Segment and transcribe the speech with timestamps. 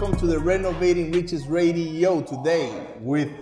[0.00, 3.32] welcome to the Renovating Riches Radio today with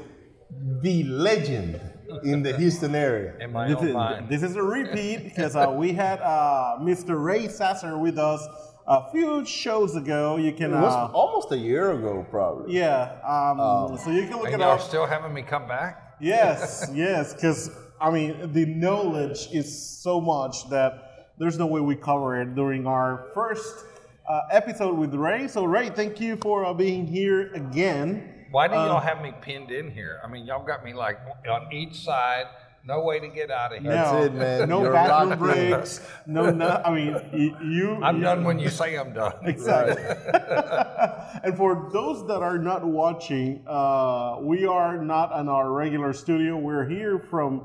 [0.81, 1.79] the legend
[2.25, 3.35] in the Houston area.
[3.41, 3.95] In my This is,
[4.31, 7.23] this is a repeat because uh, we had uh, Mr.
[7.23, 8.41] Ray Sasser with us
[8.87, 10.39] a few shows ago.
[10.39, 12.75] You can, It was uh, almost a year ago, probably.
[12.75, 13.19] yeah.
[13.23, 16.17] Um, so you can look and it y'all still having me come back?
[16.23, 21.97] Yes, yes, because I mean the knowledge is so much that there's no way we
[21.97, 23.85] cover it during our first
[24.29, 25.49] uh, episode with Ray.
[25.49, 28.33] So Ray, thank you for uh, being here again.
[28.51, 30.21] Why do Uh, y'all have me pinned in here?
[30.25, 31.19] I mean, y'all got me like
[31.51, 32.47] on each side,
[32.85, 33.91] no way to get out of here.
[33.91, 34.69] That's no, it, man.
[34.69, 36.01] No You're bathroom locked breaks.
[36.27, 36.81] No, no.
[36.85, 37.99] I mean, y- you.
[38.03, 39.35] I'm you- done when you say I'm done.
[39.45, 40.03] Exactly.
[41.45, 46.57] and for those that are not watching, uh, we are not in our regular studio.
[46.57, 47.65] We're here from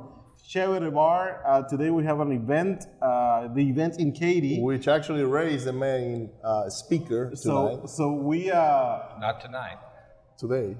[0.53, 1.41] Chevrolet Bar.
[1.47, 2.85] Uh, today we have an event.
[3.01, 4.59] Uh, the event in Katy.
[4.61, 7.35] Which actually Ray is the main uh, speaker tonight.
[7.35, 9.77] So, so we uh, Not tonight.
[10.37, 10.75] today.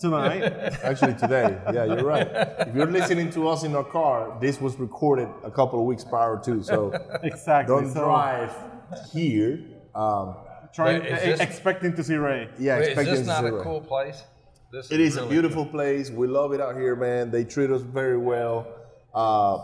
[0.00, 0.42] tonight.
[0.82, 1.60] Actually, today.
[1.74, 2.26] Yeah, you're right.
[2.66, 6.02] If you're listening to us in our car, this was recorded a couple of weeks
[6.04, 6.62] prior to.
[6.62, 7.74] So exactly.
[7.74, 8.54] don't so drive
[9.12, 9.60] here.
[9.94, 10.36] Um,
[10.74, 12.48] Trying, Wait, is this- expecting to see Ray.
[12.58, 13.62] yeah, Wait, is expecting this not a Ray.
[13.62, 14.24] cool place?
[14.72, 16.10] This It is a really beautiful place.
[16.10, 17.30] We love it out here, man.
[17.30, 18.66] They treat us very well.
[19.14, 19.58] Uh,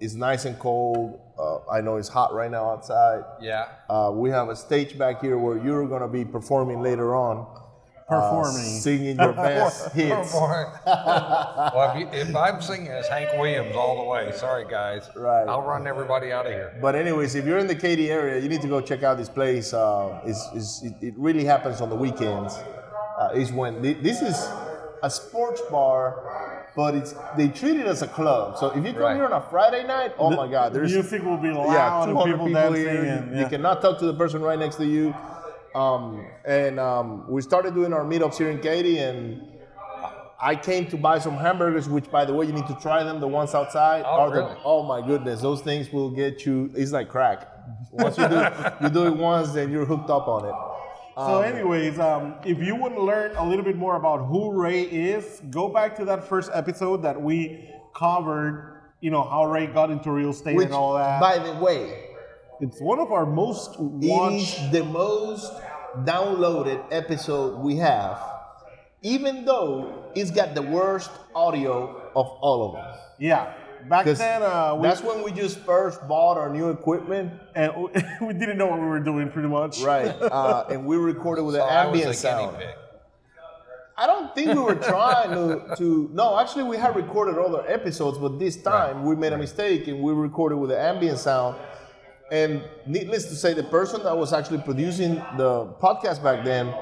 [0.00, 1.20] it's nice and cold.
[1.38, 3.22] Uh, I know it's hot right now outside.
[3.40, 3.66] Yeah.
[3.88, 7.46] Uh, we have a stage back here where you're going to be performing later on.
[8.08, 8.62] uh, Performing.
[8.62, 10.32] singing your best hits.
[10.86, 14.32] well, if, you, if I'm singing, it's Hank Williams all the way.
[14.34, 15.08] Sorry, guys.
[15.16, 15.46] Right.
[15.48, 16.78] I'll run everybody out of here.
[16.80, 19.28] But anyways, if you're in the Katy area, you need to go check out this
[19.28, 19.72] place.
[19.74, 22.54] Uh, it's, it's, it, it really happens on the weekends.
[23.18, 24.36] Uh, is when thi- this is
[25.02, 26.45] a sports bar,
[26.76, 28.58] but it's they treat it as a club.
[28.58, 29.16] So if you come Right.
[29.16, 32.32] here on a Friday night, oh my God, there's music will be loud yeah, 200
[32.32, 32.82] people, people, dancing.
[32.84, 33.04] here.
[33.04, 35.14] and, You cannot talk to the person right next to you.
[35.74, 39.42] Um, and um, we started doing our meetups here in Katy, and
[40.40, 43.20] I came to buy some hamburgers, which, by the way, you need to try them.
[43.20, 46.70] The ones outside Oh, are the, oh my goodness, those things will get you.
[46.74, 47.48] It's like crack.
[47.90, 48.46] Once you do,
[48.82, 50.54] you do it once, then you're hooked up on it.
[51.16, 54.82] So, anyways, um, if you want to learn a little bit more about who Ray
[54.82, 58.82] is, go back to that first episode that we covered.
[59.00, 61.18] You know how Ray got into real estate Which, and all that.
[61.18, 62.04] by the way,
[62.60, 64.60] it's one of our most it watched.
[64.60, 65.52] is the most
[66.04, 68.20] downloaded episode we have,
[69.00, 73.00] even though it's got the worst audio of all of them.
[73.18, 73.54] Yeah,
[73.88, 77.72] back 'Cause then uh, we, that's when we just first bought our new equipment, and
[78.20, 79.80] we didn't know what we were doing pretty much.
[79.80, 80.08] right?
[80.20, 82.58] Uh, and we recorded with So an I was ambient a sound.
[82.58, 82.68] pig.
[83.98, 86.10] I don't think we were trying to, to.
[86.12, 90.02] No, actually, we had recorded other episodes, but this time we made a mistake and
[90.02, 91.56] we recorded with the ambient sound.
[92.30, 96.74] And needless to say, the person that was actually producing the podcast back then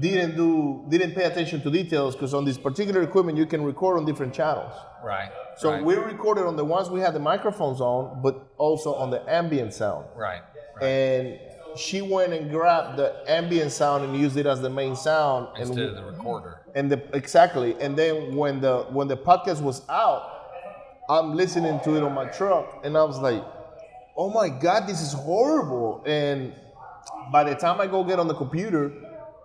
[0.00, 3.98] didn't do didn't pay attention to details because on this particular equipment you can record
[3.98, 4.72] on different channels.
[5.04, 5.30] Right.
[5.56, 5.84] So right.
[5.84, 9.72] we recorded on the ones we had the microphones on, but also on the ambient
[9.72, 10.06] sound.
[10.16, 10.42] Right.
[10.80, 10.84] right.
[10.84, 11.38] And
[11.76, 15.48] she went and grabbed the ambient sound and used it as the main sound.
[15.54, 16.60] and Instead of the recorder.
[16.74, 20.32] and the exactly and then when the when the podcast was out
[21.08, 23.42] i'm listening to it on my truck and i was like
[24.16, 26.52] oh my god this is horrible and
[27.30, 28.92] by the time i go get on the computer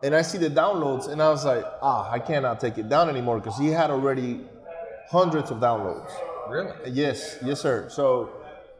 [0.03, 3.09] and i see the downloads and i was like ah i cannot take it down
[3.09, 4.41] anymore because he had already
[5.09, 6.11] hundreds of downloads
[6.49, 6.71] Really?
[6.91, 8.29] yes yes sir so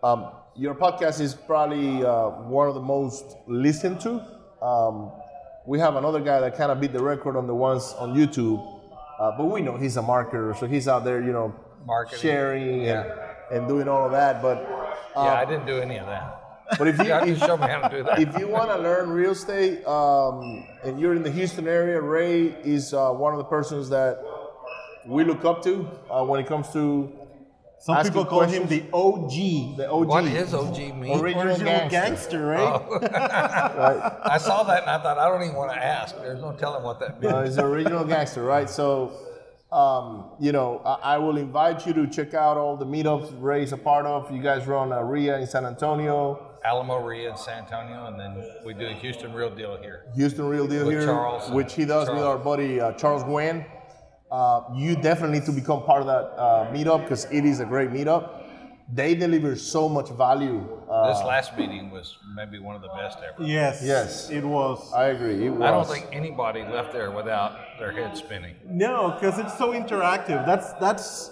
[0.04, 4.22] um, your podcast is probably uh, one of the most listened to
[4.62, 5.12] um,
[5.66, 8.60] we have another guy that kind of beat the record on the ones on youtube
[9.20, 11.54] uh, but we know he's a marketer so he's out there you know
[11.86, 12.20] Marketing.
[12.20, 13.04] sharing Yeah.
[13.52, 14.58] and, and doing all of that but
[15.16, 16.41] uh, yeah, I didn't do any of that.
[16.78, 18.20] But if you, You have to show me how to do that.
[18.20, 22.48] if you want to learn real estate um, and you're in the Houston area, Ray
[22.64, 24.20] is uh, one of the persons that
[25.06, 27.12] we look up to uh, when it comes to
[27.80, 28.70] Some people call him questions.
[28.70, 30.08] the OG, the OG.
[30.08, 31.20] What is OG mean?
[31.20, 31.90] Original original gangster.
[31.90, 32.82] gangster, right?
[33.12, 34.14] Right?
[34.24, 36.16] I saw that and I thought I don't even want to ask.
[36.18, 37.34] There's no telling what that means.
[37.34, 38.70] Uh, he's an original gangster, right?
[38.70, 39.12] So,
[39.72, 43.72] um, you know, I, I will invite you to check out all the meetups Ray's
[43.74, 44.32] a part of.
[44.32, 48.44] You guys run a REIA in San Antonio, Alamo REIA in San Antonio, and then
[48.66, 50.06] we do a Houston Real Deal here.
[50.16, 51.50] Houston Real Deal With here, Charles.
[51.52, 53.66] which he does with our buddy uh, Charles Gwen.
[54.32, 57.66] Uh, you definitely need to become part of that uh, meetup because it is a
[57.66, 58.38] great meetup.
[58.94, 60.68] They deliver so much value.
[60.90, 63.42] Uh, This last meeting was maybe one of the best ever.
[63.44, 63.82] yes.
[63.84, 64.30] Yes.
[64.30, 64.92] It was.
[64.94, 65.46] I agree.
[65.48, 65.62] It was.
[65.62, 68.56] I don't think anybody left there without their head spinning.
[68.66, 70.46] No, because it's so interactive.
[70.46, 71.32] That's that's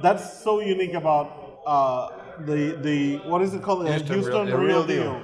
[0.00, 2.08] that's so unique about uh,
[2.40, 3.86] the the what is it called?
[3.86, 5.12] The Houston Houston Real Real, Deal.
[5.20, 5.22] Deal.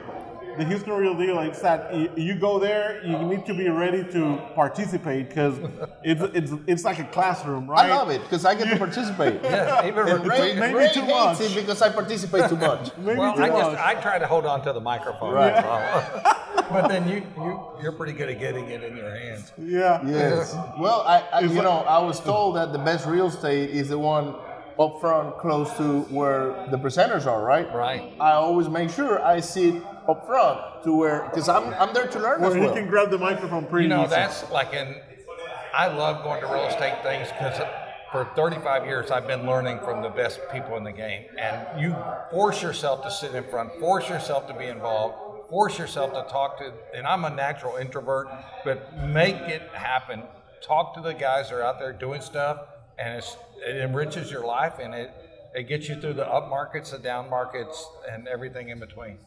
[0.59, 4.03] the Houston Real Deal, it's that you, you go there, you need to be ready
[4.13, 5.55] to participate because
[6.03, 7.87] it's, it's it's like a classroom, right?
[7.91, 9.41] I love it because I get to participate.
[9.45, 11.41] Yes, even And Ray, Maybe Ray too hates much.
[11.43, 12.91] it because I participate too much.
[12.99, 13.77] Maybe Well, too I just.
[13.91, 15.33] I try to hold on to the microphone.
[15.35, 15.55] Right.
[15.55, 16.65] that's all.
[16.71, 19.53] but then you you you're pretty good at getting it in your hands.
[19.59, 20.03] yeah.
[20.05, 20.55] Yes.
[20.79, 23.89] Well, I, I you like- know I was told that the best real estate is
[23.91, 24.35] the one
[24.79, 27.43] up front, close to where the presenters are.
[27.43, 27.73] Right.
[27.75, 28.13] Right.
[28.21, 29.75] I always make sure I sit
[30.09, 32.75] up front to where because I'm I'm there to learn Where as he well.
[32.75, 34.11] can grab the microphone pretty You know, easy.
[34.11, 34.95] that's like in.
[35.75, 37.61] I love going to real estate things because
[38.11, 41.95] for 35 years I've been learning from the best people in the game, and you
[42.31, 46.59] force yourself to sit in front, force yourself to be involved, force yourself to talk
[46.59, 46.73] to.
[46.95, 48.29] And I'm a natural introvert,
[48.65, 50.23] but make it happen.
[50.63, 52.61] Talk to the guys that are out there doing stuff,
[52.99, 53.37] and it's,
[53.67, 55.11] it enriches your life, and it
[55.55, 59.19] it gets you through the up markets, the down markets, and everything in between.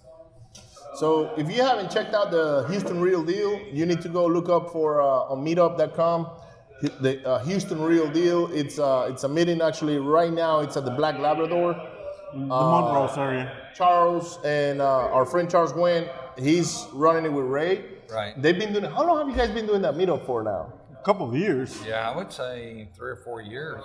[0.95, 4.49] So if you haven't checked out the Houston Real Deal, you need to go look
[4.49, 6.27] up for uh, on Meetup.com.
[6.99, 8.51] The uh, Houston Real Deal.
[8.51, 10.59] It's uh, it's a meeting actually right now.
[10.59, 11.75] It's at the Black Labrador.
[12.33, 13.51] the Montrose area.
[13.75, 17.85] Charles and uh, our friend Charles Gwen, he's running it with Ray.
[18.11, 18.39] Right.
[18.41, 18.85] They've been doing.
[18.85, 20.73] How long have you guys been doing that meetup for now?
[20.99, 21.79] A couple of years.
[21.87, 23.81] Yeah, I would say three or four years.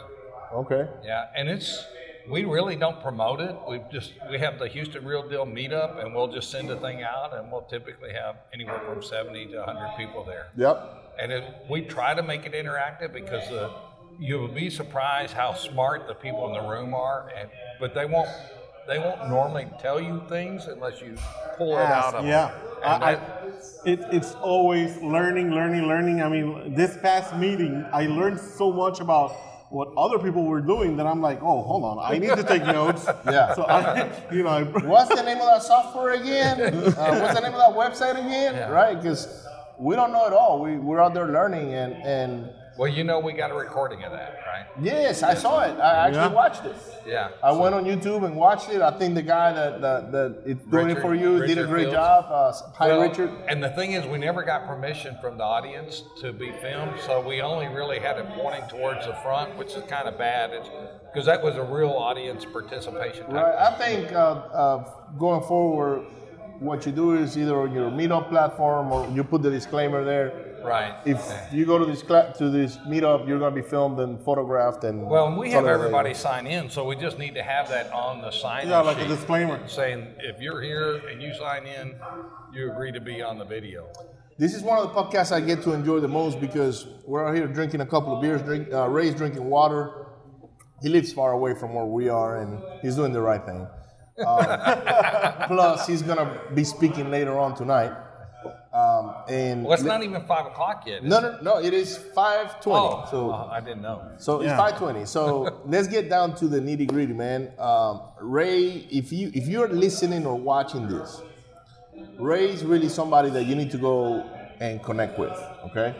[0.52, 0.88] Okay.
[1.04, 1.84] Yeah, and it's
[2.28, 3.56] we really don't promote it.
[3.68, 7.02] We just we have the Houston Real Deal meetup, and we'll just send a thing
[7.02, 10.48] out, and we'll typically have anywhere from seventy to hundred people there.
[10.56, 11.14] Yep.
[11.18, 13.72] And it, we try to make it interactive because uh,
[14.18, 17.48] you will be surprised how smart the people in the room are, and
[17.80, 18.28] but they won't
[18.86, 21.16] they won't normally tell you things unless you
[21.56, 22.48] pull it out of yeah.
[22.48, 22.60] them.
[22.80, 22.86] Yeah.
[22.86, 23.18] I, I,
[23.84, 26.22] it, it's always learning, learning, learning.
[26.22, 29.34] I mean, this past meeting, I learned so much about
[29.70, 32.62] what other people were doing that I'm like, oh, hold on, I need to take
[32.64, 33.06] notes.
[33.26, 33.54] Yeah.
[33.54, 36.60] So I, you know, I, What's the name of that software again?
[36.96, 38.54] Uh, what's the name of that website again?
[38.54, 38.68] Yeah.
[38.68, 38.96] Right?
[38.96, 39.46] Because
[39.78, 40.62] we don't know it all.
[40.62, 44.12] We we're out there learning and and well, you know, we got a recording of
[44.12, 44.66] that, right?
[44.82, 45.78] yes, I saw it.
[45.80, 46.32] I actually Yeah.
[46.32, 46.74] watched it.
[47.06, 47.28] Yeah.
[47.42, 48.82] I went on YouTube and watched it.
[48.82, 51.82] I think the guy that that, that is doing it for you did a great
[51.84, 51.94] Fields.
[51.94, 52.26] job.
[52.28, 53.30] Uh, hi, Well, Richard.
[53.48, 57.20] And the thing is, we never got permission from the audience to be filmed, so
[57.20, 60.50] we only really had it pointing towards the front, which is kind of bad.
[61.12, 63.24] Because that was a real audience participation.
[63.26, 63.54] Type Right.
[63.54, 64.84] I think uh, uh,
[65.18, 66.04] going forward,
[66.60, 70.42] what you do is either on your meetup platform or you put the disclaimer there.
[70.64, 70.96] Right.
[71.04, 71.20] If
[71.52, 74.82] you go to this cla- to this meetup, you're going to be filmed and photographed
[74.84, 75.06] and.
[75.06, 78.20] Well, and we have everybody sign in, so we just need to have that on
[78.20, 78.68] the sign.
[78.68, 79.66] yeah, like a disclaimer.
[79.68, 81.94] saying if you're here and you sign in,
[82.52, 83.86] you agree to be on the video.
[84.38, 87.34] This is one of the podcasts I get to enjoy the most because we're out
[87.34, 88.42] here drinking a couple of beers.
[88.42, 90.06] Drink, uh, Ray's drinking water.
[90.82, 93.66] He lives far away from where we are, and he's doing the right thing.
[94.18, 94.46] Um,
[95.48, 97.92] plus, he's gonna be speaking later on tonight.
[98.72, 101.02] Um, and Well, it's not even five o'clock yet.
[101.02, 101.58] no, no, no.
[101.58, 102.86] It is five twenty.
[102.86, 104.02] Oh, so uh, I didn't know.
[104.18, 105.06] So it's five twenty.
[105.06, 107.52] So let's get down to the nitty gritty, man.
[107.58, 111.22] Um, Ray, if you if you're listening or watching this,
[112.18, 114.24] Ray's really somebody that you need to go
[114.60, 115.32] and connect with.
[115.66, 115.94] Okay.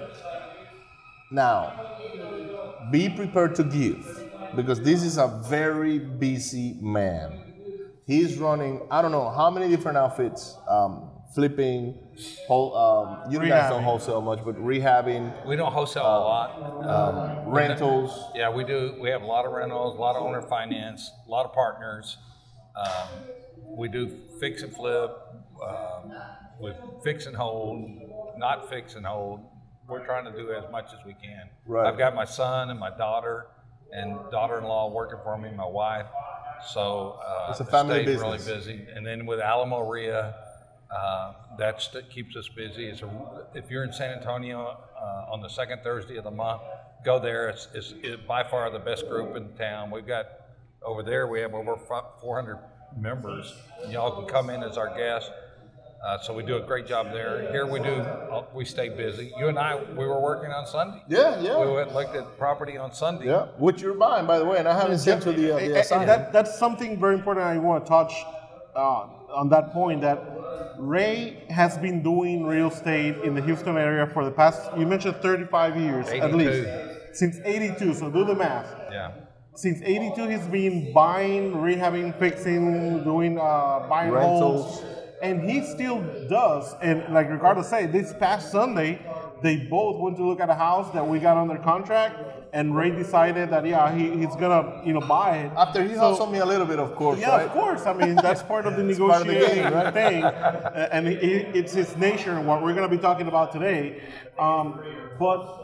[1.30, 1.72] Now,
[2.92, 4.24] be prepared to give
[4.55, 7.45] because this is a very busy man.
[8.06, 8.82] He's running.
[8.91, 10.56] I don't know how many different outfits.
[10.69, 11.98] Um, flipping,
[12.46, 12.77] whole.
[12.77, 16.86] Um, you guys don't wholesale much, but rehabbing, We don't wholesale a lot.
[17.44, 18.31] um, rentals.
[18.34, 18.96] Yeah, we do.
[19.01, 22.17] We have a lot of rentals, a lot of owner finance, a lot of partners.
[22.77, 23.08] Um,
[23.77, 25.10] we do fix and flip,
[25.67, 26.13] um,
[26.60, 27.91] with fix and hold,
[28.39, 29.41] not fix and hold.
[29.89, 31.48] We're trying to do as much as we can.
[31.67, 31.86] Right.
[31.86, 33.46] I've got my son and my daughter
[33.93, 36.06] and daughter-in-law working for me, my wife.
[36.72, 38.86] So uh, It's a family stays really busy.
[38.94, 40.34] And then with Alamo REIA,
[40.90, 42.86] uh, that's that keeps us busy.
[42.86, 46.62] It's a, if you're in San Antonio uh, on the second Thursday of the month,
[47.05, 47.48] go there.
[47.48, 49.90] It's, it's it, by far the best group in town.
[49.90, 50.26] We've got
[50.82, 51.26] over there.
[51.26, 52.58] We have over fi- 400
[52.96, 53.52] members.
[53.90, 55.31] Y'all can come in as our guests.
[56.06, 57.51] Uh, so we do a great job there.
[57.51, 57.94] Here we do.
[57.94, 59.32] Uh, we stay busy.
[59.36, 61.03] You and I, we were working on Sunday.
[61.08, 61.58] Yeah, yeah.
[61.58, 63.27] We went and looked at property on Sunday.
[63.27, 65.75] Yeah, which you're buying, by the way, and I haven't sent you the, uh, And-
[65.75, 68.13] the and that, that's something very important I want to touch
[68.77, 70.22] uh, on that point that
[70.79, 75.17] Ray has been doing real estate in the Houston area for the past, you mentioned
[75.17, 76.69] 35 years at least.
[77.15, 78.72] Since 82, so do the math.
[78.93, 79.10] Yeah.
[79.55, 84.81] Since 82, he's been buying, rehabbing, fixing, doing uh, buying Rentals.
[84.82, 84.95] homes.
[85.23, 86.75] And he still does.
[86.82, 89.01] And like Ricardo said, this past Sunday,
[89.43, 92.19] they both went to look at a house that we got under contract,
[92.53, 95.53] and Ray decided that yeah, he, he's gonna you know buy it.
[95.56, 97.46] After he So- hustled me a little bit, of course, yeah, right?
[97.46, 97.87] of course.
[97.87, 99.93] I mean, that's part of the part of the game, right?
[99.93, 104.01] thing, and it, it's his nature and what we're going to be talking about today.
[104.39, 104.81] Um,
[105.19, 105.63] but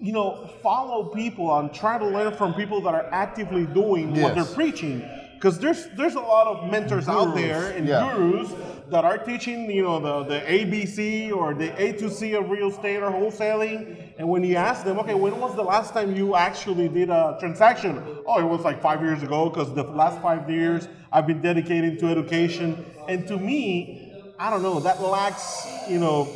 [0.00, 4.34] you know, follow people and try to learn from people that are actively doing what
[4.34, 5.06] they're preaching.
[5.36, 8.12] Because there's there's a lot of mentors out there and yeah.
[8.16, 8.52] gurus
[8.88, 12.68] that are teaching, you know, the, the ABC or the A to C of real
[12.68, 14.12] estate or wholesaling.
[14.18, 17.36] And when you ask them, okay, when was the last time you actually did a
[17.38, 18.02] transaction?
[18.26, 21.96] Oh, it was like five years ago because the last five years I've been dedicating
[21.98, 22.84] to education.
[23.08, 26.28] And to me, I don't know, that lacks, you know,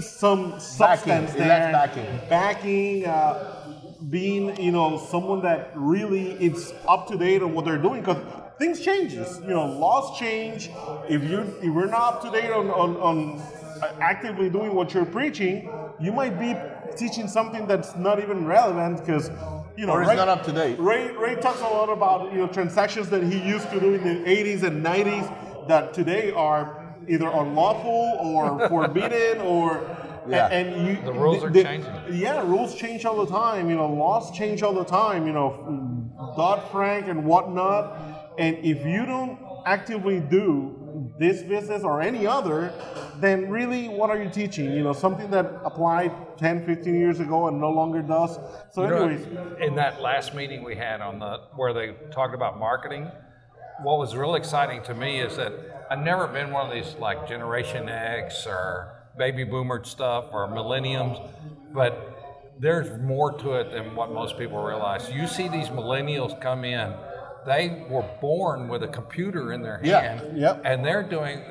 [0.00, 1.72] some substance It there.
[1.72, 2.20] backing.
[2.28, 3.53] Backing, uh,
[4.10, 8.22] being, you know, someone that really is up to date on what they're doing because
[8.58, 9.38] things changes.
[9.40, 10.70] You know, laws change.
[11.08, 13.42] If you if you're not up to date on, on, on
[14.00, 15.70] actively doing what you're preaching,
[16.00, 16.56] you might be
[16.96, 19.30] teaching something that's not even relevant because
[19.76, 20.78] you know Or it's Ray- not up to date.
[20.78, 24.02] Ray Ray talks a lot about you know transactions that he used to do in
[24.02, 29.84] the 80s and 90s that today are either unlawful or forbidden or
[30.28, 30.46] Yeah.
[30.48, 31.92] and, and you The rules are the- changing.
[32.12, 33.68] yeah, rules change all the time.
[33.70, 35.26] You know, laws change all the time.
[35.26, 37.98] You know, Dodd Frank and whatnot.
[38.38, 42.72] And if you don't actively do this business or any other,
[43.20, 44.72] then really, what are you teaching?
[44.72, 48.38] You know, something that applied 10, 15 years ago and no longer does.
[48.72, 49.26] So, You know, anyways,
[49.60, 53.10] in that last meeting we had on the where they talked about marketing,
[53.82, 55.52] what was real exciting to me is that
[55.90, 61.18] I've never been one of these like Generation X or baby boomer stuff or millenniums,
[61.72, 62.10] but
[62.60, 65.10] there's more to it than what most people realize.
[65.10, 66.92] You see these millennials come in,
[67.46, 70.62] they were born with a computer in their Yeah, hand, yep.
[70.64, 71.42] and they're doing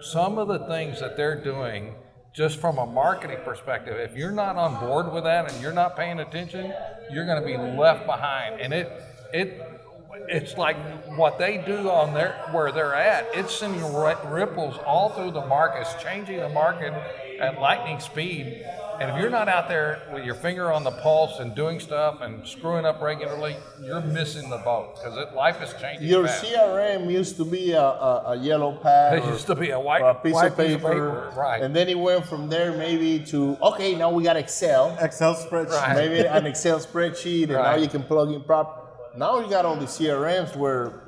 [0.00, 1.94] some of the things that they're doing
[2.34, 3.94] just from a marketing perspective.
[3.98, 6.72] If you're not on board with that and you're not paying attention,
[7.10, 8.60] you're going to be left behind.
[8.60, 8.90] And it
[9.34, 9.81] it
[10.28, 10.76] it's like
[11.16, 13.28] what they do on their where they're at.
[13.34, 15.82] It's sending ripples all through the market.
[15.82, 16.92] It's changing the market
[17.40, 18.64] at lightning speed.
[19.00, 22.20] And if you're not out there with your finger on the pulse and doing stuff
[22.20, 26.06] and screwing up regularly, you're missing the boat because life is changing.
[26.06, 26.44] Your fast.
[26.44, 29.18] CRM used to be a, a, a yellow pad.
[29.18, 31.62] It used to be a white, a piece, white of, paper, right?
[31.62, 35.70] And then it went from there maybe to okay, now we got Excel, Excel spreadsheet.
[35.70, 35.96] Right.
[35.96, 38.81] maybe an Excel spreadsheet, and now you can plug in prop.
[39.16, 41.02] Now you got all the CRMs where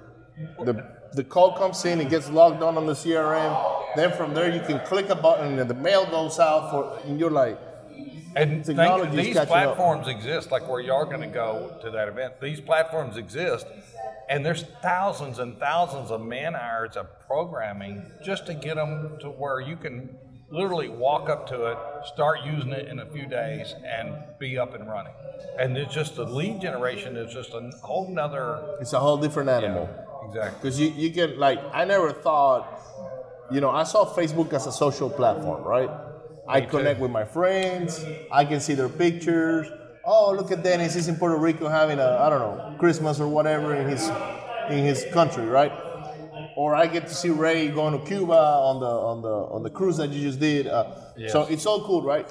[0.64, 3.96] the the call comes in, it gets logged on on the CRM.
[3.96, 7.18] Then from there you can click a button and the mail goes out for, and
[7.20, 7.58] you're like,
[8.36, 9.76] And Technology's think, these catching up.
[9.76, 12.40] platforms exist, like where y'all going to go to that event.
[12.40, 13.66] These platforms exist,
[14.28, 19.28] and there's thousands and thousands of man hours of programming just to get them to
[19.28, 20.16] where you can
[20.50, 24.74] literally walk up to it, start using it in a few days, and be up
[24.74, 25.12] and running.
[25.58, 28.76] And it's just the lead generation is just a whole nother.
[28.80, 29.88] it's a whole different animal.
[30.28, 30.58] Exactly.
[30.60, 32.80] Because you, you can, like, I never thought,
[33.50, 35.90] you know, I saw Facebook as a social platform, right?
[36.48, 36.76] I Me too.
[36.78, 39.66] connect with my friends, I can see their pictures.
[40.04, 43.28] Oh, look at Dennis, he's in Puerto Rico having a, I don't know, Christmas or
[43.28, 44.08] whatever in his
[44.70, 45.72] in his country, right?
[46.56, 49.70] Or I get to see Ray going to Cuba on the on the on the
[49.70, 50.66] cruise that you just did.
[50.66, 50.84] Uh,
[51.28, 52.26] So it's all cool, right?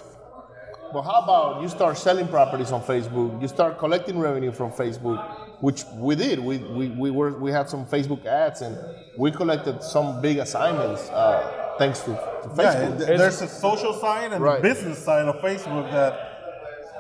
[0.94, 3.42] But how about you start selling properties on Facebook?
[3.42, 5.20] You start collecting revenue from Facebook,
[5.60, 6.40] which we did.
[6.40, 8.78] We, we, we were we had some Facebook ads and
[9.18, 12.12] we collected some big assignments uh, thanks to,
[12.44, 12.98] to Facebook.
[13.00, 14.62] th- there's a social side and Right.
[14.62, 16.14] business side of Facebook that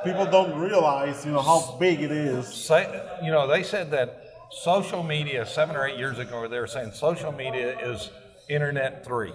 [0.03, 2.48] people don't realize, you know, how big it is.
[2.48, 2.84] say,
[3.24, 4.23] you know, they said that
[4.62, 8.12] social media seven or eight years ago, they were saying social media is
[8.50, 9.34] internet three.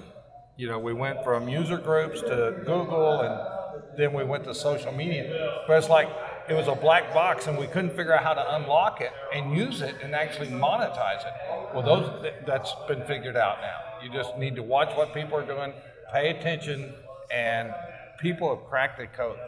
[0.57, 4.93] You know, we went from user groups to Google and then we went to social
[4.93, 5.63] media.
[5.67, 6.09] But it's like
[6.49, 9.57] it was a black box and we couldn't figure out how to unlock it and
[9.57, 11.33] use it and actually monetize it.
[11.75, 13.77] Well, those th- that's been figured out now.
[14.03, 15.73] You just need to watch what people are doing,
[16.13, 16.95] pay attention,
[17.31, 17.73] and
[18.19, 19.39] people have cracked the code.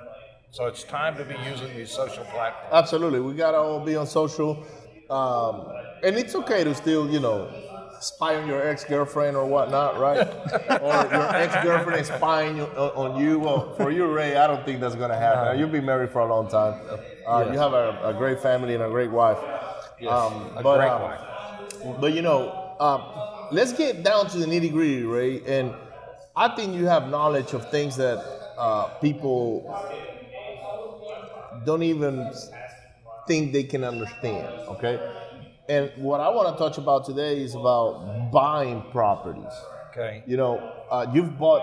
[0.53, 2.73] So it's time to be using these social platforms.
[2.73, 4.65] Absolutely, we gotta all be on social,
[5.11, 5.67] um,
[6.03, 7.51] and it's okay to still, you know,
[8.01, 10.27] spy on your ex-girlfriend or whatnot, right?
[10.83, 13.39] or your ex-girlfriend is spying you- on, you.
[13.39, 15.59] Well, for you, Ray, I don't think that's gonna happen.
[15.59, 16.75] You've been married for a long time.
[17.27, 19.39] Uh, You have a, a great family and a great wife.
[20.07, 21.21] Um, a but, great um, wife.
[22.01, 23.03] But you know, um,
[23.53, 25.43] let's get down to the nitty gritty, Ray.
[25.47, 25.75] And
[26.37, 28.19] I think you have knowledge of things that
[28.57, 29.65] uh, people
[31.65, 32.31] don't even
[33.27, 34.47] think they can understand.
[34.69, 34.99] Okay.
[35.69, 39.53] And what I want to touch about today is about buying properties.
[39.91, 40.23] Okay.
[40.27, 40.59] You know,
[40.91, 41.63] uh, you've bought,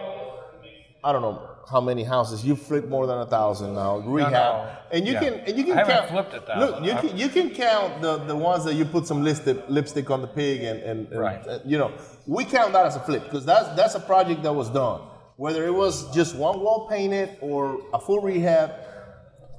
[1.04, 4.72] I don't know, how many houses You've flipped more than a thousand now rehab, no.
[4.94, 5.20] and you Yeah.
[5.20, 6.10] can and you can I haven't count.
[6.12, 6.60] flipped a thousand.
[6.62, 9.58] Look, you I've- can you can count the the ones that you put some lipstick
[9.68, 11.46] lipstick on the pig and and, and Right.
[11.46, 11.92] uh, you know
[12.26, 15.02] we count that as a flip because that's that's a project that was done.
[15.36, 18.72] Whether it was just one wall painted or a full rehab,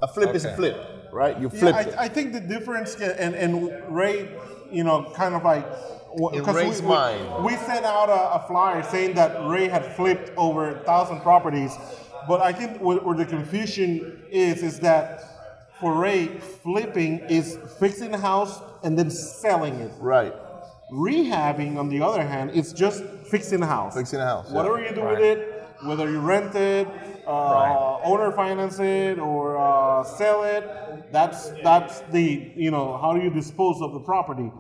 [0.01, 0.77] a flip is a flip,
[1.13, 1.39] right?
[1.41, 1.99] You flipped Yeah, flip it.
[1.99, 4.29] I, I think the difference, ca- and, and Ray,
[4.71, 5.65] you know, kind of like.
[6.17, 9.85] w- In 'cause we, we, we sent out a, a flyer saying that Ray had
[9.97, 11.73] flipped over a thousand properties,
[12.27, 15.25] but I think where, where the confusion is is that
[15.81, 16.27] for Ray,
[16.65, 19.93] flipping is fixing the house and then selling it.
[20.01, 20.35] right.
[20.91, 23.95] Rehabbing, on the other hand, is just fixing the house.
[23.95, 24.57] Fixing the house, yeah.
[24.57, 26.89] Whatever you do with it, whether you rent it,
[27.29, 28.01] uh, Right.
[28.05, 33.31] owner finance it, or uh, sell it, that's that's the you know how do you
[33.31, 34.51] dispose of the property.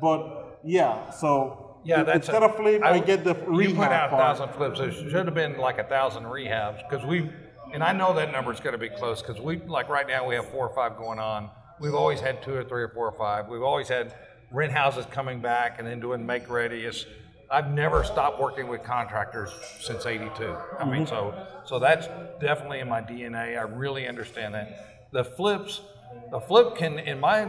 [0.00, 3.88] But yeah, so Yeah, that's instead a- of flip, I, get the rehab You put
[3.92, 4.22] out a part.
[4.38, 4.78] thousand flips.
[4.78, 7.28] There should have been like a thousand rehabs because we,
[7.74, 10.26] and I know that number is going to be close because we, like right now,
[10.28, 11.50] we have four or five going on.
[11.80, 13.48] We've always had two or three or four or five.
[13.48, 14.14] We've always had
[14.52, 16.84] rent houses coming back and then doing make ready.
[16.84, 17.04] It's,
[17.52, 20.56] I've never stopped working with contractors since '82.
[20.78, 21.06] I mean, mm-hmm.
[21.06, 22.08] so so that's
[22.40, 23.58] definitely in my DNA.
[23.58, 25.10] I really understand that.
[25.12, 25.82] The flips,
[26.30, 27.46] the flip can, in my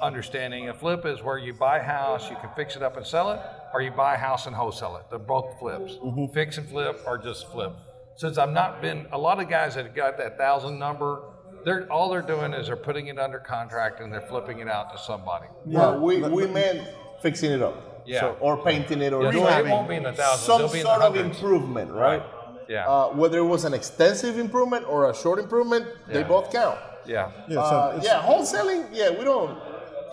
[0.00, 3.04] understanding, a flip is where you buy a house, you can fix it up and
[3.04, 3.40] sell it,
[3.74, 5.10] or you buy a house and wholesale it.
[5.10, 5.94] They're both flips.
[5.94, 6.32] Mm-hmm.
[6.32, 7.72] Fix and flip or just flip.
[8.14, 11.22] Since I've not been, a lot of guys that have got that thousand number,
[11.64, 14.92] they're all they're doing is they're putting it under contract and they're flipping it out
[14.92, 15.46] to somebody.
[15.64, 16.86] Well, we, we meant
[17.20, 17.91] fixing it up.
[18.04, 18.20] Yeah.
[18.20, 20.46] So, or painting it or Yeah, doing so it won't be in the thousands.
[20.46, 22.22] some It'll be in sort the of improvement, right?
[22.68, 22.88] Yeah.
[22.88, 26.78] Uh, whether it was an extensive improvement or a short improvement, they both count.
[27.06, 27.30] yeah.
[27.48, 29.56] Yeah, so Uh, it's- yeah, wholesaling, yeah, we don't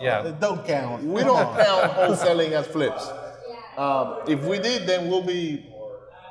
[0.00, 0.26] Yeah.
[0.28, 1.02] it don't count.
[1.04, 3.08] we don't count wholesaling as flips.
[3.76, 5.66] Um, if we did, then we'll be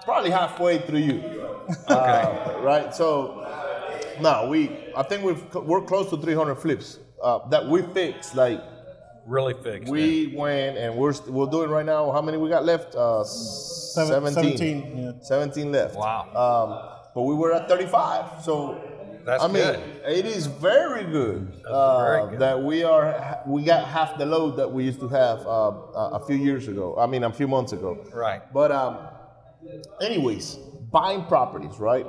[0.05, 1.19] probably halfway through you.
[1.87, 2.93] Uh, right?
[2.95, 3.45] So,
[4.19, 4.71] no, we.
[4.97, 8.33] I think we've we're close to 300 flips uh, that we fixed.
[8.35, 8.59] Like
[9.29, 9.87] Really fixed.
[9.87, 9.91] it.
[9.91, 12.11] we went and we're st- we're doing right now.
[12.11, 12.95] How many we got left?
[12.95, 14.57] Uh, Seven- 17.
[14.57, 15.11] 17, yeah.
[15.21, 15.95] 17 left.
[15.95, 16.21] Wow.
[16.43, 16.69] Um,
[17.13, 18.43] but we were at 35.
[18.43, 18.55] So.
[19.25, 19.79] That's I mean, good.
[20.07, 22.39] it is very good, uh, very good.
[22.39, 26.25] that we are we got half the load that we used to have uh, a
[26.25, 26.95] few years ago.
[26.97, 27.97] I mean, a few months ago.
[28.13, 28.41] Right.
[28.51, 28.97] But um,
[30.01, 30.55] anyways,
[30.91, 32.07] buying properties, right?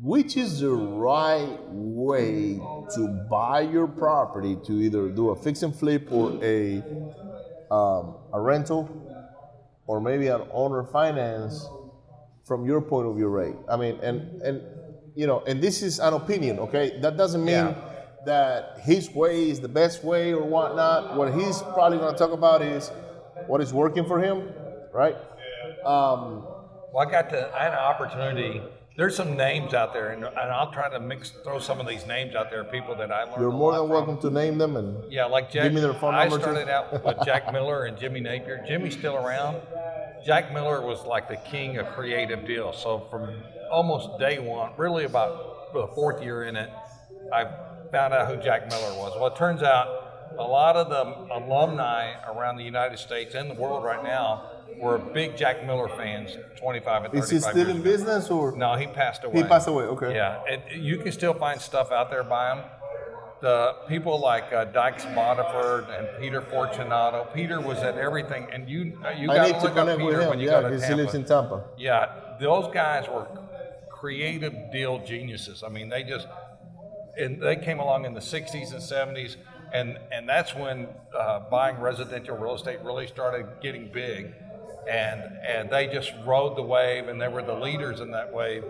[0.00, 2.60] Which is the right way
[2.94, 6.82] to buy your property to either do a fix and flip or a
[7.70, 8.88] um, a rental,
[9.86, 11.66] or maybe an owner finance
[12.44, 13.54] from your point of view, Ray?
[13.68, 14.62] I mean, and and
[15.16, 17.00] you know, and this is an opinion, okay?
[17.00, 17.74] That doesn't mean Yeah.
[18.24, 21.16] that his way is the best way or whatnot.
[21.16, 22.90] What he's probably going to talk about is
[23.48, 24.48] what is working for him,
[24.92, 25.16] right?
[25.84, 26.46] Um,
[26.92, 28.62] Well, I got to, I had an opportunity.
[28.94, 32.06] There's some names out there, and, and I'll try to mix, throw some of these
[32.06, 33.40] names out there, people that I learned.
[33.40, 33.90] you're more than from.
[33.90, 35.64] welcome to name them and Yeah, like Jack.
[35.64, 36.42] Give me their phone I number, too.
[36.42, 38.62] started out with Jack Miller and Jimmy Napier.
[38.68, 39.62] Jimmy's still around.
[40.26, 42.80] Jack Miller was like the king of creative deals.
[42.82, 43.30] So from
[43.70, 46.70] almost day one, really about the fourth year in it,
[47.32, 47.44] I
[47.90, 49.14] found out who Jack Miller was.
[49.16, 49.88] Well, it turns out
[50.38, 54.98] a lot of the alumni around the United States and the world right now were
[54.98, 57.84] big Jack Miller fans 25 and 35 is he still years in ago.
[57.84, 59.42] business or No, he passed away.
[59.42, 59.84] he passed away?
[59.84, 60.14] Okay.
[60.14, 62.64] Yeah, and you can still find stuff out there by him.
[63.40, 67.26] The people like uh, Dykes Bodiford and Peter Fortunato.
[67.34, 70.38] Peter was at everything, and you uh, you got to look up Peter with when
[70.38, 71.48] you Yeah, go to because he lives in Tampa.
[71.56, 71.64] Tampa.
[71.76, 72.06] Yeah,
[72.40, 73.26] those guys were
[73.90, 75.62] creative deal geniuses.
[75.64, 76.28] I mean, they just
[77.18, 79.36] and they came along in the 60s and 70s,
[79.72, 84.32] and and that's when uh, buying residential real estate really started getting big,
[84.90, 88.64] and and they just rode the wave, and they were the leaders in that wave.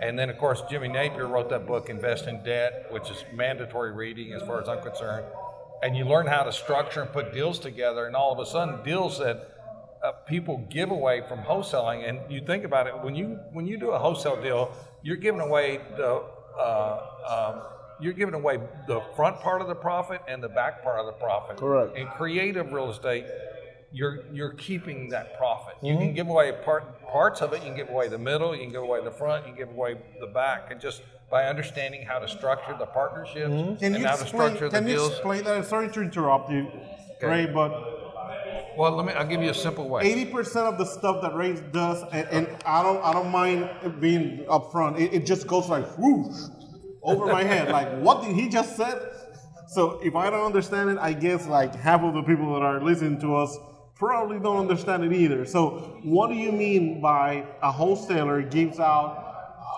[0.00, 3.92] And then, of course, Jimmy Napier wrote that book, Invest in Debt, which is mandatory
[3.92, 5.26] reading as far as I'm concerned.
[5.82, 8.82] And you learn how to structure and put deals together, and all of a sudden,
[8.84, 9.48] deals that
[10.02, 12.08] uh, people give away from wholesaling.
[12.08, 15.40] And you think about it when you when you do a wholesale deal, you're giving
[15.40, 16.24] away the
[16.58, 17.62] uh, um,
[18.00, 21.12] you're giving away the front part of the profit and the back part of the
[21.12, 21.56] profit.
[21.56, 21.96] Correct.
[21.96, 23.26] In creative real estate,
[23.92, 25.74] you're you're keeping that profit.
[25.82, 26.02] You Mm-hmm.
[26.02, 27.60] can give away part parts of it.
[27.62, 28.54] You can give away the middle.
[28.54, 29.46] You can give away the front.
[29.46, 30.70] You can give away the back.
[30.70, 33.76] And just by understanding how to structure the partnerships Mm-hmm.
[33.76, 34.48] Can and you how to explain?
[34.56, 35.10] structure the Can you deals.
[35.10, 35.66] explain that?
[35.66, 36.68] Sorry to interrupt you,
[37.22, 37.70] Ray, but
[38.78, 39.12] Well, let me.
[39.12, 40.02] I'll give you a simple way.
[40.04, 43.68] eighty percent of the stuff that Ray does, and, and I don't, I don't mind
[43.84, 44.98] it being upfront.
[44.98, 46.40] It, it just goes like whoosh
[47.02, 47.68] over my head.
[47.68, 48.98] Like, what did he just said?
[49.68, 52.80] So if I don't understand it, I guess like half of the people that are
[52.80, 53.56] listening to us
[54.02, 55.44] probably don't understand it either.
[55.46, 55.60] So,
[56.02, 59.10] what do you mean by a wholesaler gives out?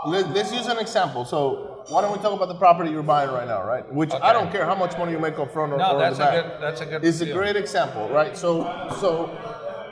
[0.06, 1.26] Let, us use an example.
[1.26, 3.84] So, why don't we talk about the property you're buying right now, right?
[3.92, 6.16] Which I don't care how much money you make up front or, No, or that's
[6.16, 8.34] the a good- that's a good It's a great example, right?
[8.34, 8.50] So,
[8.98, 9.10] so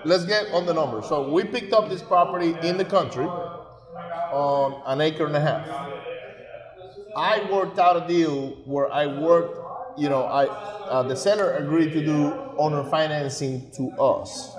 [0.07, 1.07] let's get on the numbers.
[1.11, 5.69] So, we picked up this property in the country on an acre and a half.
[7.15, 9.59] I worked out a deal where I worked,
[9.97, 14.55] you know, I uh, the seller agreed to do owner financing to us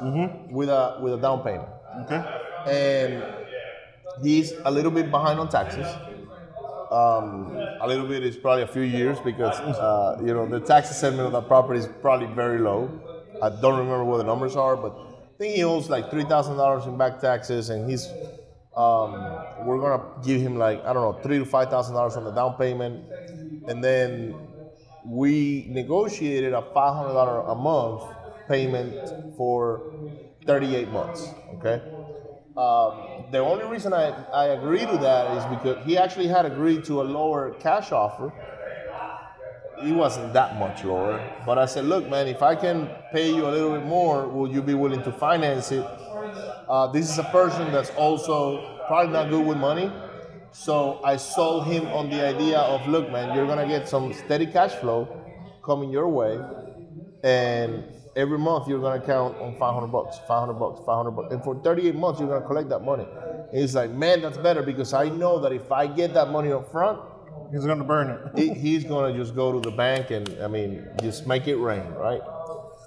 [0.50, 1.70] with a with a down payment,
[2.04, 2.22] Okay.
[2.68, 3.24] and
[4.24, 5.86] he's a little bit behind on taxes.
[6.92, 10.92] Um, a little bit is probably a few years because uh, you know the tax
[10.92, 12.90] assessment of that property is probably very low.
[13.42, 16.58] I don't remember what the numbers are, but I think he owes like three thousand
[16.58, 18.08] dollars in back taxes, and he's
[18.78, 19.14] um,
[19.66, 22.32] we're gonna give him like I don't know three to five thousand dollars on the
[22.32, 23.04] down payment,
[23.68, 24.36] and then
[25.06, 28.04] we negotiated a five hundred dollar a month
[28.48, 29.94] payment for
[30.46, 31.28] thirty eight months.
[31.56, 31.82] Okay.
[32.56, 36.84] Um, the only reason I, I agree to that is because he actually had agreed
[36.86, 38.32] to a lower cash offer.
[39.82, 43.48] It wasn't that much lower, but I said, look, man, if I can pay you
[43.48, 45.84] a little bit more, will you be willing to finance it?
[45.84, 49.92] Uh, this is a person that's also probably not good with money.
[50.54, 54.46] So I sold him on the idea of, look, man, you're gonna get some steady
[54.48, 55.08] cash flow
[55.66, 56.40] coming your way,
[57.24, 57.84] and
[58.16, 61.96] every month you're gonna count on 500 bucks, 500 bucks, 500 bucks, and for 38
[61.96, 63.08] months you're gonna collect that money.
[63.52, 66.52] And he's like, man, that's better because I know that if I get that money
[66.52, 67.00] up front,
[67.52, 68.20] He's going to burn it.
[68.40, 71.84] he- he's gonna just go to the bank and I mean just make it rain,
[71.96, 72.22] right?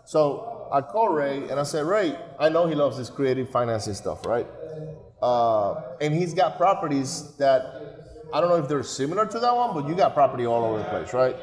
[0.04, 3.94] So I called Ray and I said, Ray, I know he loves this creative financing
[3.94, 4.46] stuff, right?
[5.20, 7.96] Uh, and he's got properties that
[8.32, 10.78] I don't know if they're similar to that one, but you got property all over
[10.78, 11.36] the place, right?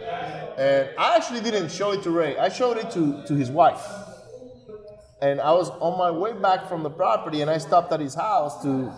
[0.58, 2.38] And I actually didn't show it to Ray.
[2.38, 3.86] I showed it to, to his wife.
[5.22, 8.13] And I was on my way back from the property and I stopped at his
[8.13, 8.93] house to,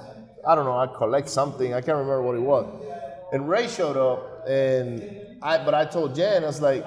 [0.48, 1.74] I don't know, I collect something.
[1.74, 2.66] I can't remember what it was.
[3.32, 6.84] And Ray showed up and I, but I told Jen, I was like,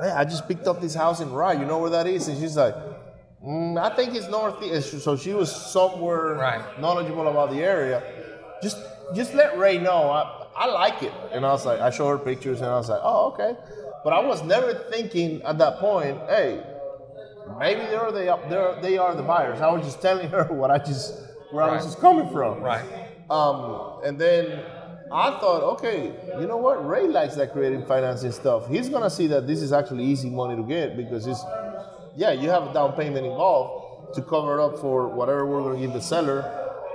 [0.00, 1.54] hey, I just picked up this house in Rye.
[1.54, 2.28] You know where that is?
[2.28, 2.74] And she's like,
[3.44, 5.00] mm, I think it's northeast.
[5.02, 6.80] So she was somewhere Right.
[6.80, 8.02] knowledgeable about the area.
[8.62, 8.78] Just,
[9.14, 10.10] just let Ray know.
[10.10, 11.12] I, I like it.
[11.32, 13.56] And I was like, I showed her pictures and I was like, oh, okay.
[14.04, 16.62] But I was never thinking at that point, hey,
[17.58, 19.60] maybe they're they are they're, they are the buyers.
[19.60, 21.14] I was just telling her what I just
[21.50, 22.60] where I was just coming from.
[22.62, 22.84] Right.
[23.30, 24.62] Um, and then
[25.10, 26.86] I thought, okay, you know what?
[26.86, 28.68] Ray likes that creative financing stuff.
[28.68, 31.42] He's gonna see that this is actually easy money to get because it's
[32.16, 35.92] yeah, you have a down payment involved to cover up for whatever we're gonna give
[35.92, 36.42] the seller,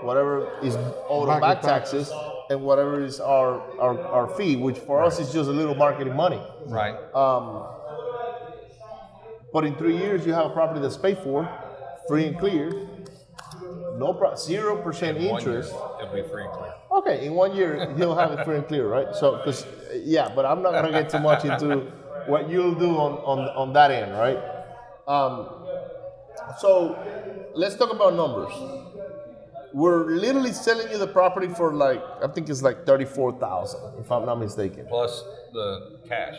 [0.02, 0.76] whatever is
[1.10, 2.12] owed on Back taxes,
[2.50, 6.16] and whatever is our, our, our fee, which for us is just a little marketing
[6.16, 6.42] money.
[6.66, 6.96] Right.
[7.14, 7.66] Um,
[9.54, 11.48] but in three years, you have a property that's paid for,
[12.08, 12.72] free and clear,
[13.98, 15.74] no pro- zero percent year, interest.
[16.02, 16.74] It'll be free and clear.
[16.92, 19.16] Okay, in one year he'll have it free and clear, right?
[19.16, 21.92] So, because yeah, but I'm not gonna get too much into
[22.26, 24.40] what you'll do on on, on that end, right?
[25.08, 25.50] Um,
[26.60, 26.98] so
[27.56, 28.54] let's talk about numbers.
[29.74, 33.82] We're literally selling you the property for like I think it's like thirty four thousand,
[34.00, 34.86] if I'm not mistaken.
[34.88, 36.36] Plus the cash.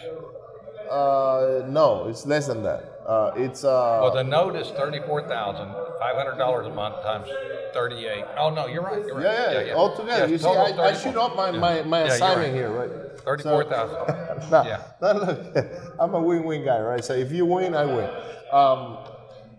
[0.90, 2.93] Uh, no, it's less than that.
[3.06, 5.68] Uh, it's uh, Well, the note is thirty-four thousand
[6.00, 7.28] five hundred dollars a month times
[7.74, 8.24] thirty-eight.
[8.38, 9.04] Oh no, you're right.
[9.04, 9.24] You're right.
[9.24, 10.22] yeah, yeah, altogether.
[10.22, 11.58] Yes, you see, I, I shoot up my, Yeah.
[11.58, 12.54] my, my Yeah, assignment right.
[12.54, 13.20] here, right?
[13.20, 14.14] Thirty-four thousand.
[14.50, 14.82] Nah, Yeah.
[15.00, 15.56] nah, look,
[16.00, 17.04] I'm a win-win guy, right?
[17.04, 18.10] So if you win, I win.
[18.52, 18.98] Um,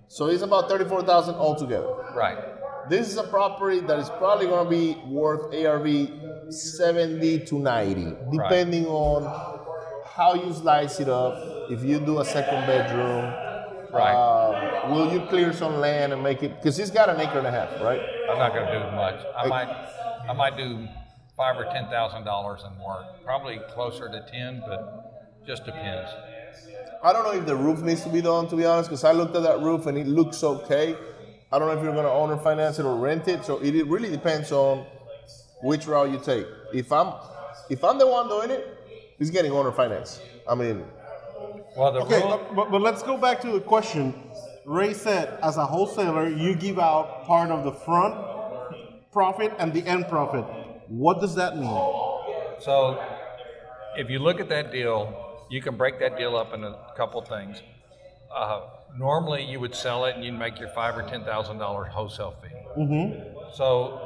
[0.07, 1.87] so it's about thirty-four thousand altogether.
[2.15, 2.37] Right.
[2.89, 8.13] This is a property that is probably going to be worth ARV seventy to ninety,
[8.31, 9.54] depending on
[10.15, 11.37] how you slice it up.
[11.69, 13.33] If you do a second bedroom,
[13.91, 14.13] Right.
[14.15, 16.55] um, will you clear some land and make it?
[16.57, 18.01] Because it's got an acre and a half, right?
[18.29, 19.19] I'm not going to do much.
[19.37, 19.69] I might,
[20.29, 20.87] I might do
[21.37, 23.23] five or ten thousand dollars in work.
[23.23, 26.09] Probably closer to ten, but just depends.
[27.03, 29.11] I don't know if the roof needs to be done, to be honest, because I
[29.11, 30.95] looked at that roof and it looks okay.
[31.51, 33.45] I don't know if you're going to own or finance it or rent it.
[33.45, 34.85] So it it really depends on
[35.61, 36.47] which route you take.
[36.73, 37.13] If I'm,
[37.69, 38.74] if I'm the one doing it,
[39.19, 40.19] it's getting owner finance.
[40.47, 40.83] I mean,
[41.75, 44.13] Well, the Okay, rule, but, but let's go back to the question.
[44.65, 48.15] Ray said, as a wholesaler, you give out part of the front
[49.11, 50.45] profit and the end profit.
[50.87, 51.69] What does that mean?
[52.59, 53.03] So,
[53.97, 57.21] if you look at that deal, you can break that deal up into a couple
[57.21, 57.61] things.
[58.33, 58.61] Uh,
[58.97, 62.35] normally, you would sell it and you'd make your five or ten thousand dollar wholesale
[62.41, 62.49] fee.
[63.53, 64.04] So,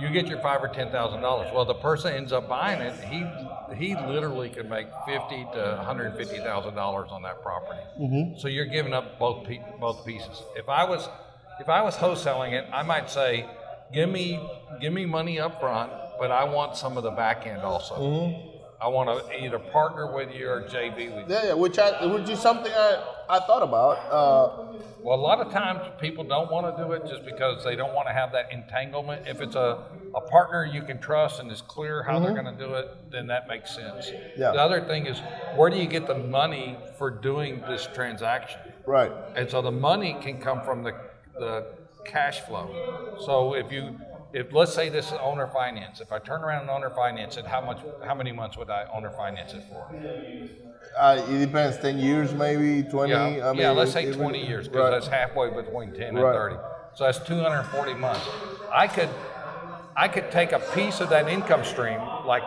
[0.00, 1.48] you get your five or ten thousand dollars.
[1.52, 2.94] Well, the person ends up buying it.
[3.04, 3.24] He
[3.76, 7.80] he literally could make fifty to one hundred fifty thousand dollars on that property.
[8.00, 8.38] Mm-hmm.
[8.38, 10.42] So you're giving up both pe- both pieces.
[10.56, 11.08] If I was
[11.60, 13.48] if I was wholesaling it, I might say,
[13.92, 14.40] give me
[14.80, 17.94] give me money up front, but I want some of the back end also.
[17.94, 18.49] Mm-hmm.
[18.80, 21.34] I want to either partner with you or JV with you.
[21.34, 23.96] Yeah, yeah, which I which is something I, I thought about.
[24.10, 27.74] Uh, Well, a lot of times people don't want to do it just because they
[27.74, 29.26] don't want to have that entanglement.
[29.26, 32.64] If it's a, a partner you can trust and it's clear how they're going to
[32.66, 34.10] do it, then that makes sense.
[34.36, 34.52] Yeah.
[34.52, 35.18] The other thing is,
[35.56, 38.60] where do you get the money for doing this transaction?
[38.86, 39.12] right.
[39.36, 40.92] And so the money can come from the,
[41.38, 41.66] the
[42.04, 43.16] cash flow.
[43.24, 43.98] So if you,
[44.32, 47.46] if let's say this is owner finance, if I turn around and owner finance it,
[47.46, 49.86] how much, how many months would I owner finance it for?
[50.98, 51.78] Uh, it depends.
[51.78, 53.12] Ten years, maybe twenty.
[53.12, 53.70] Yeah, I mean, yeah.
[53.70, 54.90] Let's say it 20 really- years because right.
[54.90, 56.56] that's halfway between 10 and 30.
[56.94, 58.26] So that's 240 months.
[58.72, 59.08] I could,
[59.96, 62.42] I could take a piece of that income stream, like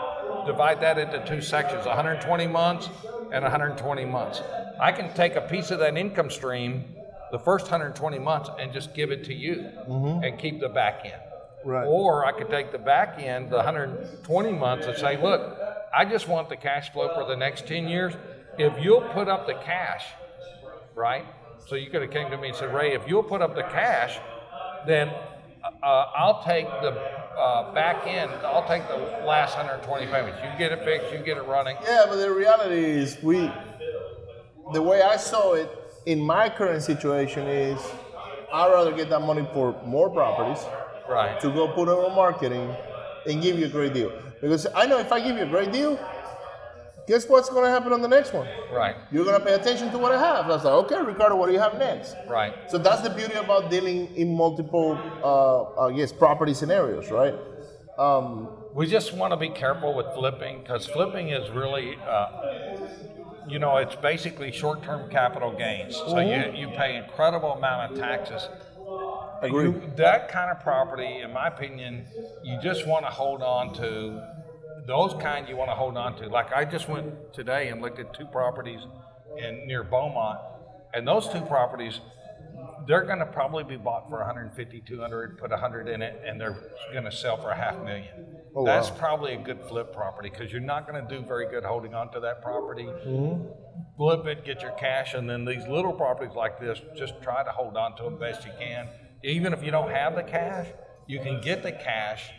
[0.46, 2.90] divide that into two sections: 120 months
[3.32, 4.42] and 120 months.
[4.80, 6.84] I can take a piece of that income stream,
[7.32, 11.22] the first 120 months, and just give it to you, and keep the back end.
[11.66, 11.86] Right.
[11.86, 15.58] Or I could take the back end, the 120 months, and say, look,
[15.96, 18.14] I just want the cash flow for the next 10 years.
[18.58, 20.04] If you'll put up the cash,
[20.96, 21.26] right?
[21.66, 23.64] So you could have came to me and said, Ray, if you'll put up the
[23.64, 24.18] cash,
[24.86, 25.10] then
[25.64, 28.32] uh, I'll take the uh, back end.
[28.44, 30.40] I'll take the last 120 payments.
[30.44, 31.14] You get it fixed.
[31.14, 31.78] You get it running.
[31.84, 33.50] Yeah, but the reality is, we,
[34.74, 35.70] the way I saw it
[36.06, 37.80] in my current situation is,
[38.52, 40.64] I'd rather get that money for more properties
[41.10, 41.40] Right.
[41.42, 42.74] to go put it on marketing
[43.28, 44.12] and give you a great deal.
[44.42, 45.98] Because I know if I give you a great deal,
[47.08, 48.48] guess what's going to happen on the next one?
[48.72, 48.96] Right.
[49.12, 50.46] You're going to pay attention to what I have.
[50.46, 52.16] I was like, okay, Ricardo, what do you have next?
[52.28, 52.54] Right.
[52.68, 57.36] So that's the beauty about dealing in multiple, uh, I guess, property scenarios, right?
[57.98, 62.28] Um, We just want to be careful with flipping because flipping is really, uh,
[63.48, 65.96] you know, it's basically short-term capital gains.
[65.96, 68.50] So you, you pay incredible amount of taxes.
[69.52, 72.06] You, that kind of property, in my opinion,
[72.44, 74.30] you just want to hold on to.
[74.86, 76.28] Those kind you want to hold on to.
[76.28, 78.82] Like I just went today and looked at two properties
[79.38, 80.40] in near Beaumont,
[80.94, 82.02] and those two properties,
[82.88, 86.58] they're going to probably be bought for 150, 200, put 100 in it, and they're
[86.92, 88.26] going to sell for a half million.
[88.56, 88.98] Oh, That's wow.
[88.98, 92.12] probably a good flip property because you're not going to do very good holding on
[92.12, 92.84] to that property.
[92.84, 93.48] Mm-hmm.
[93.98, 97.50] Flip it, get your cash, and then these little properties like this, just try to
[97.52, 98.88] hold on to them best you can.
[99.24, 100.68] Even if you don't have the cash,
[101.08, 102.30] you can get the cash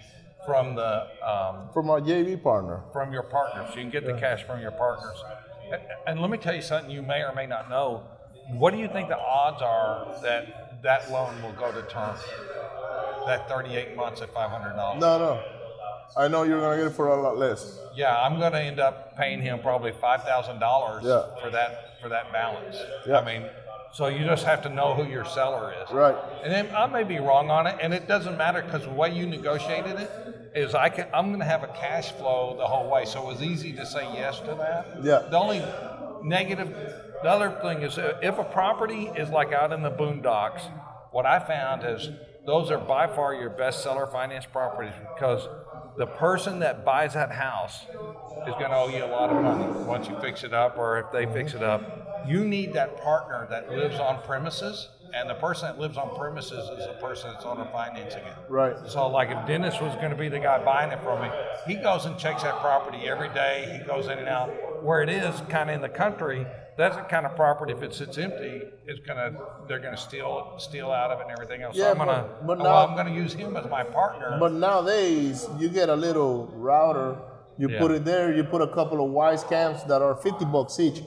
[0.46, 2.82] from the um, from our JV partner.
[2.92, 3.70] from your partners.
[3.74, 5.16] You can get the cash from your partners.
[5.72, 8.02] And, and let me tell you something you may or may not know.
[8.52, 12.16] What do you think the odds are that that loan will go to term?
[13.26, 14.76] That 38 months at $500.
[15.00, 15.42] No, no.
[16.16, 17.78] I know you're going to get it for a lot less.
[17.96, 21.02] Yeah, I'm going to end up paying him probably five thousand dollars
[21.42, 22.76] for that for that balance.
[23.06, 23.18] Yeah.
[23.18, 23.48] I mean,
[23.94, 25.90] so you just have to know who your seller is.
[25.92, 26.16] Right.
[26.42, 29.14] And then I may be wrong on it, and it doesn't matter because the way
[29.14, 32.90] you negotiated it is I can I'm going to have a cash flow the whole
[32.90, 35.04] way, so it was easy to say yes to that.
[35.04, 35.28] Yeah.
[35.30, 35.62] The only
[36.24, 36.70] negative,
[37.22, 40.62] the other thing is uh, if a property is like out in the boondocks,
[41.12, 42.10] what I found is
[42.46, 45.48] those are by far your best seller finance properties because
[45.96, 47.82] the person that buys that house
[48.46, 50.98] is going to owe you a lot of money once you fix it up or
[50.98, 52.03] if they fix it up.
[52.26, 56.68] You need that partner that lives on premises, and the person that lives on premises
[56.70, 58.34] is the person that's owner financing it.
[58.48, 58.74] Right.
[58.88, 61.28] So, like, if Dennis was going to be the guy buying it from me,
[61.66, 63.78] he goes and checks that property every day.
[63.78, 64.50] He goes in and out.
[64.82, 67.72] Where it is, kind of in the country, that's the kind of property.
[67.72, 69.32] If it sits empty, it's gonna
[69.68, 71.76] they're gonna steal steal out of it and everything else.
[71.76, 73.84] Yeah, so I'm gonna but- but oh, well, now- I'm gonna use him as my
[73.84, 74.36] partner.
[74.40, 77.16] But nowadays, you get a little router,
[77.56, 77.78] you Yeah.
[77.78, 81.02] put it there, you put a couple of Wyze cams that are 50 bucks each,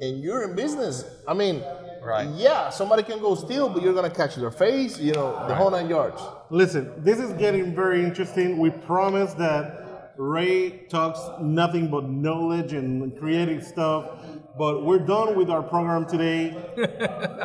[0.00, 1.04] and you're in business.
[1.26, 1.62] I mean,
[2.02, 2.28] Right.
[2.36, 5.54] yeah, somebody can go steal, but you're going to catch their face, you know, the
[5.54, 6.22] whole nine yards.
[6.48, 8.58] Listen, this is getting very interesting.
[8.58, 14.10] We promise that Ray talks nothing but knowledge and creative stuff,
[14.56, 16.56] but we're done with our program today.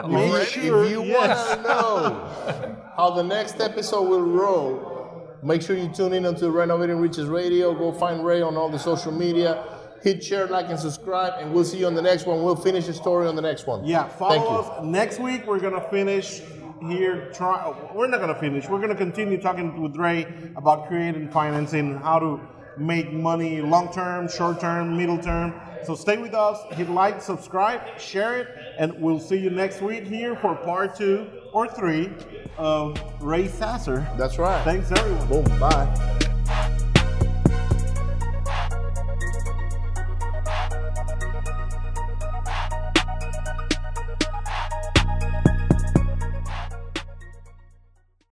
[0.08, 1.48] Make sure If sure, you yes.
[1.50, 6.50] want to know how the next episode will roll, make sure you tune in onto
[6.50, 7.74] Renovating Riches Radio.
[7.74, 9.73] Go find Ray on all the social media.
[10.04, 12.44] Hit share, like, and subscribe, and we'll see you on the next one.
[12.44, 13.86] We'll finish the story on the next one.
[13.86, 14.84] Yeah, follow us.
[14.84, 16.42] Next week, we're going to finish
[16.82, 17.32] here.
[17.32, 18.68] Try, we're not going to finish.
[18.68, 22.42] We're going to continue talking with Ray about creating financing, how to
[22.78, 25.54] make money long term, short term, middle term.
[25.86, 26.60] So stay with us.
[26.74, 31.30] Hit like, subscribe, share it, And we'll see you next week here for part two
[31.54, 32.12] or three
[32.58, 34.06] of Ray Sasser.
[34.18, 34.64] That's right.
[34.64, 35.28] Thanks, everyone.
[35.28, 35.60] Boom.
[35.60, 36.20] Bye.